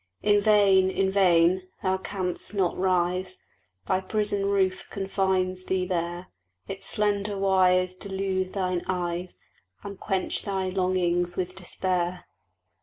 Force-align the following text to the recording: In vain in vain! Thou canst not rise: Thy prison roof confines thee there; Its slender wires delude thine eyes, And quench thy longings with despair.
In 0.23 0.41
vain 0.41 0.89
in 0.89 1.11
vain! 1.11 1.67
Thou 1.83 1.97
canst 1.97 2.55
not 2.55 2.75
rise: 2.75 3.37
Thy 3.85 4.01
prison 4.01 4.47
roof 4.47 4.87
confines 4.89 5.65
thee 5.65 5.85
there; 5.85 6.29
Its 6.67 6.87
slender 6.87 7.37
wires 7.37 7.95
delude 7.95 8.53
thine 8.53 8.81
eyes, 8.87 9.37
And 9.83 9.99
quench 9.99 10.41
thy 10.41 10.69
longings 10.69 11.37
with 11.37 11.53
despair. 11.53 12.25